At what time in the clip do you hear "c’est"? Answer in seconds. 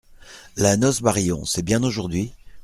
1.45-1.61